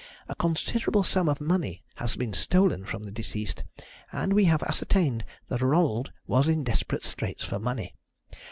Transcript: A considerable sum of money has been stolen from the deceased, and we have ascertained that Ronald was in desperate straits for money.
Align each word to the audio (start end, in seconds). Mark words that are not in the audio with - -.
A 0.27 0.33
considerable 0.33 1.03
sum 1.03 1.29
of 1.29 1.39
money 1.39 1.83
has 1.97 2.15
been 2.15 2.33
stolen 2.33 2.85
from 2.85 3.03
the 3.03 3.11
deceased, 3.11 3.63
and 4.11 4.33
we 4.33 4.45
have 4.45 4.63
ascertained 4.63 5.23
that 5.49 5.61
Ronald 5.61 6.11
was 6.25 6.47
in 6.47 6.63
desperate 6.63 7.03
straits 7.05 7.43
for 7.43 7.59
money. 7.59 7.93